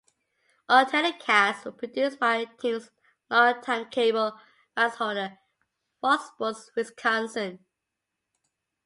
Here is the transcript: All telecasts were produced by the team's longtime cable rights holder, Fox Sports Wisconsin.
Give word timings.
All 0.67 0.83
telecasts 0.85 1.63
were 1.63 1.71
produced 1.73 2.19
by 2.19 2.39
the 2.39 2.45
team's 2.59 2.89
longtime 3.29 3.87
cable 3.91 4.35
rights 4.75 4.95
holder, 4.95 5.37
Fox 6.01 6.25
Sports 6.29 6.71
Wisconsin. 6.75 7.63